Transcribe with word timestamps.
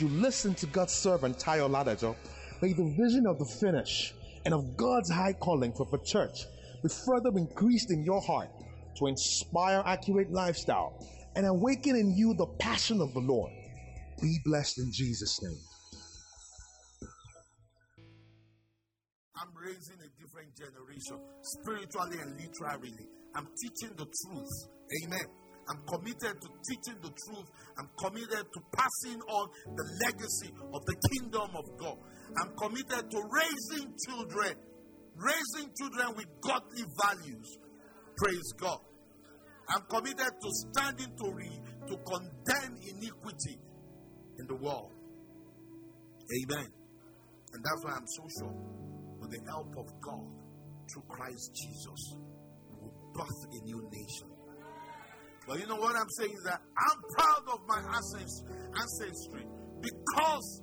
you 0.00 0.08
listen 0.08 0.54
to 0.54 0.66
God's 0.66 0.92
servant 0.92 1.38
Tayo 1.38 1.68
Ladajo, 1.68 2.14
may 2.60 2.72
the 2.72 2.94
vision 2.98 3.26
of 3.26 3.38
the 3.38 3.46
finish 3.60 4.12
and 4.44 4.52
of 4.54 4.76
God's 4.76 5.10
high 5.10 5.32
calling 5.32 5.72
for 5.72 5.86
the 5.90 5.98
church 6.04 6.44
be 6.82 6.88
further 7.06 7.30
increased 7.36 7.90
in 7.90 8.04
your 8.04 8.20
heart 8.20 8.48
to 8.98 9.06
inspire 9.06 9.82
accurate 9.86 10.30
lifestyle 10.30 10.92
and 11.36 11.46
awaken 11.46 11.96
in 11.96 12.14
you 12.16 12.34
the 12.34 12.46
passion 12.58 13.00
of 13.00 13.12
the 13.14 13.20
Lord. 13.20 13.50
Be 14.20 14.38
blessed 14.44 14.78
in 14.78 14.90
Jesus' 14.92 15.40
name. 15.42 15.58
I'm 19.36 19.48
raising 19.56 19.96
a 19.96 20.10
different 20.20 20.54
generation, 20.56 21.18
spiritually 21.42 22.18
and 22.20 22.36
literally. 22.36 23.08
I'm 23.34 23.48
teaching 23.62 23.96
the 23.96 24.04
truth. 24.04 24.68
Amen. 25.04 25.39
I'm 25.70 25.78
committed 25.86 26.34
to 26.42 26.48
teaching 26.66 26.98
the 27.00 27.14
truth. 27.14 27.46
I'm 27.78 27.88
committed 27.96 28.42
to 28.42 28.60
passing 28.74 29.20
on 29.22 29.48
the 29.76 29.86
legacy 30.04 30.50
of 30.74 30.84
the 30.84 30.96
kingdom 31.14 31.50
of 31.54 31.64
God. 31.78 31.96
I'm 32.42 32.50
committed 32.56 33.10
to 33.10 33.18
raising 33.30 33.94
children, 34.06 34.54
raising 35.14 35.70
children 35.78 36.16
with 36.16 36.26
godly 36.42 36.82
values. 37.06 37.58
Praise 38.16 38.52
God. 38.58 38.78
I'm 39.70 39.82
committed 39.88 40.32
to 40.42 40.48
standing 40.50 41.14
to, 41.16 41.32
re, 41.32 41.60
to 41.86 41.96
condemn 42.02 42.74
iniquity 42.90 43.58
in 44.40 44.46
the 44.48 44.56
world. 44.56 44.90
Amen. 46.42 46.66
And 47.52 47.64
that's 47.64 47.84
why 47.84 47.92
I'm 47.92 48.06
so 48.06 48.24
sure, 48.38 48.54
with 49.20 49.30
the 49.30 49.40
help 49.46 49.70
of 49.78 49.86
God, 50.00 50.26
through 50.92 51.02
Christ 51.08 51.50
Jesus, 51.54 52.16
we 52.68 52.74
will 52.74 52.94
birth 53.14 53.46
a 53.52 53.64
new 53.64 53.88
nation. 53.92 54.39
But 55.46 55.58
you 55.58 55.66
know 55.66 55.76
what 55.76 55.96
I'm 55.96 56.10
saying 56.18 56.32
is 56.32 56.44
that 56.44 56.60
I'm 56.60 57.00
proud 57.16 57.44
of 57.54 57.60
my 57.66 57.80
ancestry 57.80 59.46
because 59.80 60.62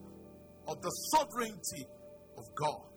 of 0.67 0.81
the 0.81 0.91
sovereignty 1.16 1.86
of 2.38 2.44
God. 2.55 2.88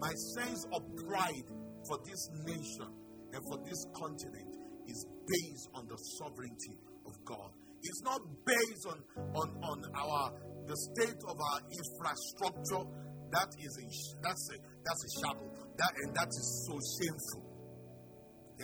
My 0.00 0.12
sense 0.36 0.64
of 0.72 0.82
pride 1.08 1.48
for 1.88 1.98
this 2.04 2.28
nation 2.44 2.88
and 3.32 3.42
for 3.50 3.58
this 3.64 3.84
continent 3.96 4.54
is 4.86 5.06
based 5.26 5.68
on 5.74 5.86
the 5.88 5.96
sovereignty 6.18 6.78
of 7.06 7.12
God. 7.24 7.50
It's 7.82 8.02
not 8.02 8.20
based 8.44 8.86
on, 8.86 8.98
on, 9.34 9.48
on 9.62 9.78
our 9.94 10.32
the 10.66 10.76
state 10.76 11.20
of 11.26 11.36
our 11.40 11.60
infrastructure. 11.72 12.84
That 13.32 13.48
is 13.60 13.72
a, 13.78 13.86
that's 14.22 14.50
a 14.52 14.56
that's 14.84 15.02
a 15.04 15.10
shamble. 15.20 15.50
That 15.76 15.92
and 16.04 16.14
that 16.14 16.28
is 16.28 16.66
so 16.68 16.74
shameful. 16.76 17.47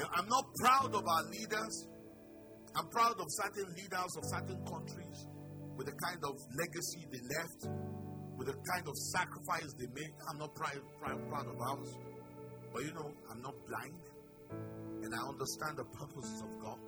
I'm 0.02 0.28
not 0.28 0.44
proud 0.60 0.94
of 0.94 1.04
our 1.06 1.24
leaders. 1.30 1.88
I'm 2.76 2.88
proud 2.88 3.14
of 3.20 3.26
certain 3.28 3.70
leaders 3.76 4.10
of 4.18 4.24
certain 4.34 4.58
countries 4.66 5.26
with 5.76 5.86
the 5.86 5.94
kind 5.94 6.18
of 6.24 6.34
legacy 6.58 7.06
they 7.10 7.22
left, 7.38 7.70
with 8.36 8.48
the 8.48 8.58
kind 8.74 8.86
of 8.86 8.94
sacrifice 9.14 9.70
they 9.78 9.86
made. 9.94 10.10
I'm 10.30 10.38
not 10.38 10.54
proud, 10.54 10.82
proud, 10.98 11.28
proud 11.28 11.46
of 11.46 11.58
ours. 11.60 11.94
But 12.72 12.82
you 12.82 12.92
know, 12.94 13.10
I'm 13.30 13.40
not 13.40 13.54
blind 13.68 13.94
and 15.04 15.14
I 15.14 15.22
understand 15.28 15.78
the 15.78 15.84
purposes 15.84 16.42
of 16.42 16.50
God. 16.60 16.78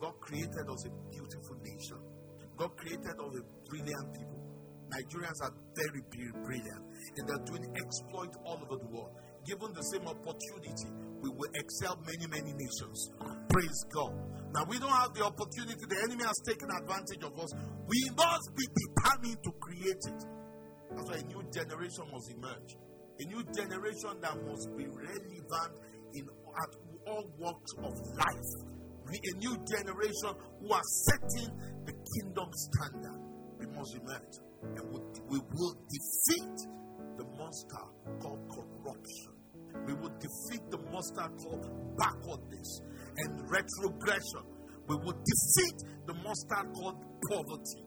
God 0.00 0.12
created 0.20 0.68
us 0.68 0.84
a 0.84 0.90
beautiful 1.08 1.56
nation. 1.62 1.96
God 2.58 2.76
created 2.76 3.16
us 3.16 3.32
a 3.36 3.44
brilliant 3.70 4.12
people. 4.12 4.45
Nigerians 4.90 5.40
are 5.42 5.54
very 5.74 6.02
brilliant 6.44 6.82
and 7.18 7.28
they're 7.28 7.44
doing 7.44 7.66
exploit 7.74 8.30
all 8.44 8.60
over 8.62 8.78
the 8.78 8.86
world. 8.86 9.10
Given 9.46 9.72
the 9.74 9.82
same 9.94 10.06
opportunity, 10.06 10.90
we 11.22 11.30
will 11.30 11.50
excel 11.54 11.98
many, 12.06 12.26
many 12.26 12.52
nations. 12.54 13.10
Praise 13.48 13.80
God. 13.94 14.14
Now, 14.54 14.66
we 14.68 14.78
don't 14.78 14.90
have 14.90 15.14
the 15.14 15.22
opportunity, 15.22 15.78
the 15.86 16.00
enemy 16.06 16.24
has 16.24 16.38
taken 16.46 16.70
advantage 16.70 17.22
of 17.22 17.34
us. 17.38 17.50
We 17.86 18.00
must 18.14 18.46
be 18.54 18.66
determined 18.66 19.38
to 19.42 19.50
create 19.58 20.02
it. 20.06 20.20
That's 20.94 21.08
why 21.10 21.18
a 21.18 21.26
new 21.30 21.42
generation 21.50 22.04
must 22.10 22.30
emerge. 22.30 22.70
A 23.18 23.24
new 23.26 23.42
generation 23.54 24.12
that 24.22 24.34
must 24.46 24.70
be 24.76 24.86
relevant 24.86 25.72
in 26.14 26.24
at 26.26 26.72
all 27.06 27.26
walks 27.38 27.72
of 27.82 27.94
life. 28.18 28.50
A 29.06 29.38
new 29.38 29.54
generation 29.66 30.32
who 30.60 30.72
are 30.72 30.88
setting 31.06 31.50
the 31.86 31.94
kingdom 32.18 32.50
standard. 32.50 33.20
We 33.58 33.66
must 33.66 33.94
emerge 33.94 34.45
and 34.62 34.84
we, 34.92 35.00
we 35.28 35.38
will 35.38 35.74
defeat 35.88 36.58
the 37.16 37.24
monster 37.36 37.84
called 38.20 38.42
corruption. 38.50 39.32
We 39.86 39.94
will 39.94 40.12
defeat 40.18 40.64
the 40.70 40.78
monster 40.90 41.28
called 41.42 41.68
backwardness 41.98 42.80
and 43.18 43.40
retrogression. 43.50 44.44
We 44.88 44.96
will 44.96 45.18
defeat 45.18 45.78
the 46.06 46.14
monster 46.14 46.62
called 46.74 47.04
poverty. 47.28 47.82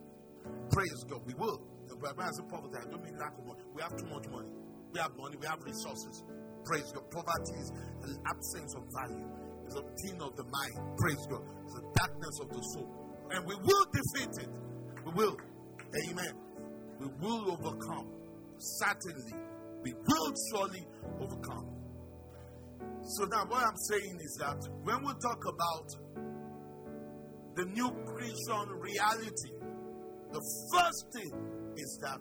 Praise 0.72 1.04
God. 1.10 1.22
We 1.26 1.34
will. 1.34 1.60
When 2.00 2.14
I 2.20 2.32
say 2.32 2.44
poverty, 2.50 2.78
I 2.80 2.90
don't 2.90 3.04
mean 3.04 3.18
lack 3.18 3.38
of 3.38 3.46
money. 3.46 3.64
We 3.74 3.82
have 3.82 3.96
too 3.98 4.08
much 4.08 4.28
money. 4.30 4.50
We 4.94 5.00
have 5.00 5.12
money. 5.18 5.38
We 5.40 5.48
have 5.48 5.60
resources. 5.64 6.24
Praise 6.66 6.92
God. 6.94 7.10
Poverty 7.12 7.56
is 7.60 7.72
an 8.04 8.16
absence 8.28 8.76
of 8.76 8.84
value. 8.94 9.28
It's 9.66 9.76
a 9.76 9.84
thing 10.06 10.22
of 10.22 10.36
the 10.36 10.44
mind. 10.44 10.98
Praise 10.98 11.26
God. 11.30 11.44
It's 11.66 11.76
a 11.76 11.84
darkness 12.00 12.36
of 12.42 12.50
the 12.50 12.62
soul. 12.74 12.90
And 13.32 13.46
we 13.46 13.56
will 13.56 13.86
defeat 13.92 14.48
it. 14.48 14.54
We 15.06 15.12
will. 15.14 15.38
Amen. 16.10 16.34
We 17.00 17.08
will 17.22 17.52
overcome. 17.52 18.08
Certainly. 18.58 19.34
We 19.84 19.94
will 19.94 20.34
surely 20.52 20.86
overcome. 21.22 21.80
So 23.02 23.26
now 23.26 23.46
what 23.48 23.64
I'm 23.64 23.78
saying 23.90 24.18
is 24.22 24.38
that 24.40 24.58
when 24.84 25.02
we 25.04 25.14
talk 25.22 25.44
about 25.46 25.88
the 27.56 27.66
new 27.66 27.90
creation 28.06 28.70
reality, 28.70 29.52
the 30.32 30.42
first 30.74 31.06
thing 31.14 31.32
is 31.76 32.00
that 32.04 32.20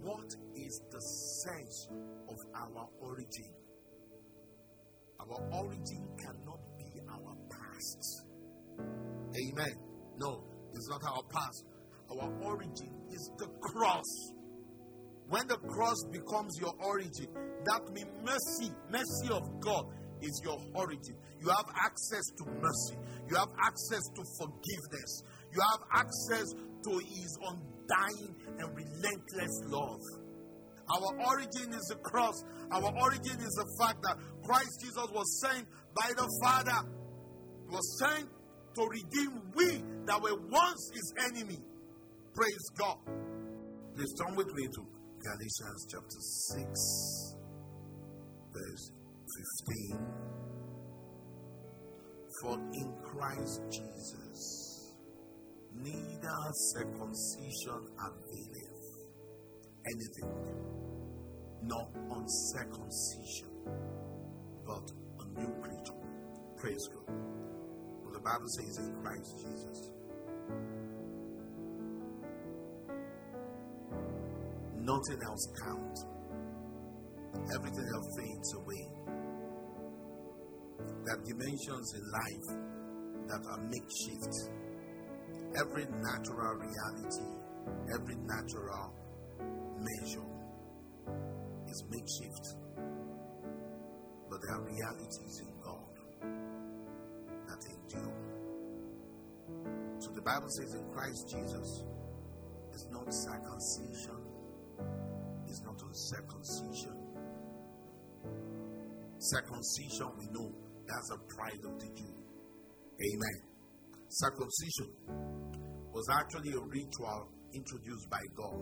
what 0.00 0.26
is 0.54 0.80
the 0.90 1.00
sense 1.00 1.88
of 2.28 2.36
our 2.54 2.88
origin? 3.00 3.52
Our 5.20 5.62
origin 5.62 6.08
cannot 6.18 6.60
be 6.78 7.00
our 7.10 7.36
past. 7.50 8.24
Amen. 8.80 9.76
No, 10.18 10.44
it's 10.72 10.88
not 10.88 11.02
our 11.04 11.22
past. 11.30 11.64
Our 12.10 12.30
origin 12.42 12.90
is 13.10 13.30
the 13.38 13.46
cross. 13.60 14.32
When 15.28 15.46
the 15.48 15.56
cross 15.56 16.04
becomes 16.12 16.56
your 16.60 16.72
origin, 16.78 17.26
that 17.64 17.82
means 17.92 18.10
mercy, 18.22 18.72
mercy 18.90 19.28
of 19.32 19.60
God 19.60 19.86
is 20.22 20.40
your 20.44 20.58
origin. 20.74 21.16
You 21.40 21.48
have 21.48 21.66
access 21.74 22.24
to 22.38 22.44
mercy. 22.46 22.96
You 23.28 23.36
have 23.36 23.50
access 23.58 24.02
to 24.14 24.22
forgiveness. 24.38 25.22
You 25.52 25.60
have 25.60 25.80
access 25.94 26.54
to 26.54 26.90
His 26.98 27.38
undying 27.42 28.34
and 28.58 28.68
relentless 28.70 29.62
love. 29.66 30.00
Our 30.88 31.26
origin 31.26 31.74
is 31.74 31.86
the 31.90 31.96
cross. 31.96 32.44
Our 32.70 32.92
origin 33.02 33.40
is 33.40 33.54
the 33.58 33.66
fact 33.80 34.02
that 34.02 34.16
Christ 34.44 34.80
Jesus 34.80 35.10
was 35.12 35.42
sent 35.42 35.66
by 35.94 36.08
the 36.16 36.28
Father. 36.44 36.88
He 37.68 37.74
was 37.74 37.98
sent 37.98 38.28
to 38.76 38.86
redeem 38.86 39.42
we 39.54 39.82
that 40.06 40.22
were 40.22 40.36
once 40.48 40.90
his 40.94 41.12
enemy. 41.26 41.58
Praise 42.36 42.68
God. 42.78 42.98
Please 43.96 44.12
turn 44.20 44.36
with 44.36 44.52
me 44.52 44.66
to 44.66 44.86
Galatians 45.24 45.86
chapter 45.90 46.20
6, 46.20 47.34
verse 48.52 48.92
15. 49.88 49.98
For 52.42 52.58
in 52.74 52.92
Christ 53.02 53.62
Jesus, 53.70 54.94
neither 55.72 56.52
circumcision 56.74 57.88
availeth 58.04 58.84
anything, 59.86 60.34
nor 61.62 61.88
uncircumcision, 62.18 63.48
but 64.66 64.92
a 65.20 65.40
new 65.40 65.54
creature. 65.62 66.00
Praise 66.58 66.86
God. 66.92 67.16
Well, 68.02 68.12
the 68.12 68.20
Bible 68.20 68.48
says 68.58 68.76
in 68.86 68.92
Christ 69.02 69.38
Jesus. 69.38 69.90
Nothing 74.86 75.20
else 75.26 75.48
counts. 75.64 76.06
Everything 77.56 77.86
else 77.92 78.08
fades 78.16 78.54
away. 78.54 78.84
There 81.04 81.14
are 81.14 81.22
dimensions 81.26 81.94
in 81.94 82.02
life 82.12 82.48
that 83.26 83.42
are 83.50 83.60
makeshift. 83.66 84.34
Every 85.58 85.86
natural 85.90 86.54
reality, 86.54 87.26
every 87.94 88.14
natural 88.14 88.94
measure 89.82 90.30
is 91.66 91.84
makeshift. 91.90 92.46
But 94.30 94.38
there 94.46 94.54
are 94.54 94.64
realities 94.64 95.40
in 95.42 95.50
God 95.66 95.96
that 97.48 97.60
endure. 97.74 98.14
So 99.98 100.12
the 100.14 100.22
Bible 100.22 100.48
says 100.48 100.74
in 100.74 100.84
Christ 100.92 101.28
Jesus, 101.28 101.84
it's 102.72 102.86
not 102.92 103.06
circumcision, 103.10 104.05
not. 105.96 106.96
Circumcision, 109.18 110.08
we 110.18 110.26
know 110.30 110.52
that's 110.86 111.08
the 111.08 111.18
pride 111.34 111.64
of 111.64 111.80
the 111.80 111.86
Jew. 111.96 112.14
Amen. 113.00 113.40
Circumcision 114.08 114.90
was 115.92 116.06
actually 116.12 116.52
a 116.52 116.60
ritual 116.60 117.28
introduced 117.54 118.10
by 118.10 118.20
God 118.36 118.60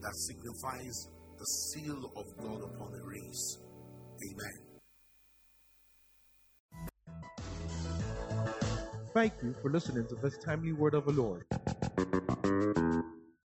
that 0.00 0.14
signifies 0.14 1.08
the 1.38 1.44
seal 1.44 2.12
of 2.16 2.26
God 2.38 2.62
upon 2.62 2.92
a 2.92 3.02
race. 3.06 3.58
Amen. 4.30 4.72
Thank 9.14 9.32
you 9.42 9.54
for 9.62 9.70
listening 9.70 10.06
to 10.08 10.14
this 10.16 10.38
timely 10.44 10.72
word 10.72 10.94
of 10.94 11.04
the 11.04 11.12
Lord. 11.12 11.44